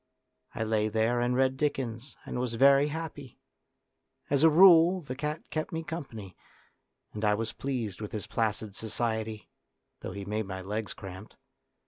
I 0.55 0.63
lay 0.63 0.87
there 0.87 1.19
and 1.21 1.35
read 1.37 1.57
Dickens 1.57 2.17
and 2.25 2.39
was 2.39 2.55
very 2.55 2.87
happy. 2.87 3.37
As 4.31 4.41
a 4.43 4.49
rule 4.49 5.01
the 5.01 5.15
cat 5.15 5.47
kept 5.51 5.71
me 5.71 5.83
company, 5.83 6.35
and 7.13 7.23
I 7.23 7.35
was 7.35 7.53
pleased 7.53 8.01
with 8.01 8.11
his 8.11 8.25
placid 8.25 8.75
society, 8.75 9.47
though 9.99 10.13
he 10.13 10.25
made 10.25 10.47
my 10.47 10.59
legs 10.61 10.95
cramped. 10.95 11.37